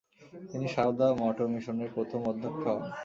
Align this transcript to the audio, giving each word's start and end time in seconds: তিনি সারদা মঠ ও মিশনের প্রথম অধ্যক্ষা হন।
তিনি 0.49 0.67
সারদা 0.75 1.07
মঠ 1.19 1.37
ও 1.43 1.47
মিশনের 1.53 1.89
প্রথম 1.95 2.21
অধ্যক্ষা 2.31 2.71
হন। 2.75 2.83